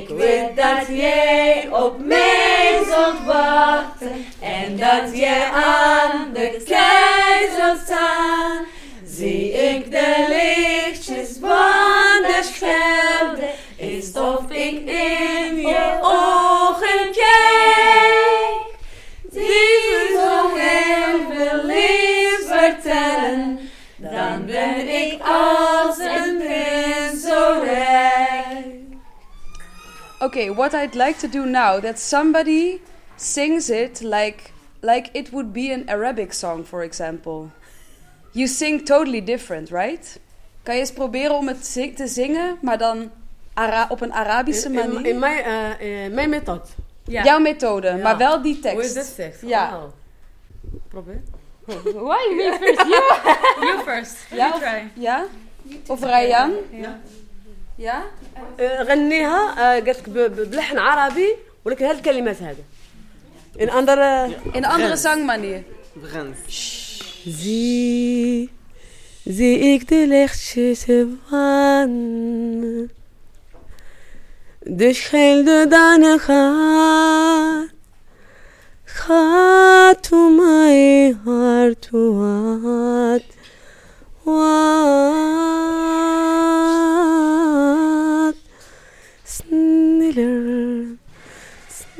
Ik 0.00 0.08
weet 0.08 0.56
dat 0.56 0.86
jij 0.88 1.68
op 1.70 1.98
mij 1.98 2.80
zult 2.84 3.24
wachten 3.26 4.26
en 4.40 4.76
dat 4.76 5.18
jij 5.18 5.44
aan 5.44 6.32
de 6.32 6.62
kei 6.66 7.48
zult 7.58 7.80
staan. 7.84 8.64
Zie 9.04 9.52
ik 9.52 9.90
de 9.90 10.09
Okay, 30.22 30.50
what 30.54 30.74
I'd 30.74 30.94
like 30.94 31.18
to 31.18 31.28
do 31.28 31.44
now 31.46 31.80
that 31.80 31.98
somebody 31.98 32.80
sings 33.16 33.70
it 33.70 34.00
like 34.00 34.52
like 34.82 35.08
it 35.12 35.30
would 35.32 35.52
be 35.52 35.72
an 35.72 35.88
Arabic 35.88 36.32
song, 36.32 36.64
for 36.66 36.82
example. 36.82 37.50
You 38.32 38.46
sing 38.46 38.84
totally 38.84 39.24
different, 39.24 39.70
right? 39.70 40.18
Kan 40.62 40.74
je 40.74 40.80
eens 40.80 40.92
proberen 40.92 41.36
om 41.36 41.48
het 41.48 41.66
zi- 41.66 41.92
te 41.94 42.06
zingen, 42.06 42.58
maar 42.62 42.78
dan 42.78 43.10
Ara- 43.54 43.86
op 43.88 44.00
een 44.00 44.12
Arabische 44.12 44.68
In, 44.68 44.78
in, 44.78 44.92
manier? 44.92 45.06
in 45.10 45.18
mijn, 45.18 45.44
eh, 45.44 46.04
eh, 46.04 46.12
mijn 46.12 46.28
methode. 46.30 46.62
Ja. 47.04 47.24
Jouw 47.24 47.38
methode, 47.38 47.96
maar 48.02 48.16
wel 48.16 48.42
die 48.42 48.58
tekst. 48.60 48.74
Hoe 48.76 48.84
is 48.84 48.92
dit 48.92 49.14
tekst? 49.14 49.40
Ja. 49.42 49.76
Oh. 49.76 49.82
Probeer. 50.88 51.20
Why 51.82 52.34
me 52.36 52.56
first? 52.60 52.86
You, 52.88 53.02
you 53.66 53.82
first. 53.84 54.16
Ja, 54.30 54.36
You 54.36 54.52
of, 54.52 54.60
try. 54.60 54.90
ja? 54.94 55.24
Of 55.86 56.00
Ryan? 56.02 56.52
Ja. 56.70 57.00
يا؟ 57.80 58.02
أه، 58.60 58.82
غنيها 58.82 59.54
أه، 59.58 59.80
قالت 59.80 60.08
لك 60.08 60.08
بلحن 60.48 60.78
عربي 60.78 61.36
ولكن 61.64 61.84
هذه 61.84 61.96
الكلمات 61.96 62.42
هذا 62.42 62.62
ان 63.60 63.70
اندر 63.70 64.02
ان 64.56 64.64
اندر 64.64 64.94
سانغ 64.94 65.22
مانير 65.22 65.62
زي 67.26 68.48
زي 69.26 69.74
ik 69.74 69.88
de 69.88 70.06
lichtjes 70.08 70.84
van 71.28 71.90
de 74.60 74.92
schelde 74.92 75.66
dan 75.68 76.18
gaat 76.18 77.68
gaat 78.84 80.02
to 80.02 80.30
my 80.30 81.14
heart 81.24 81.82
to 81.90 82.09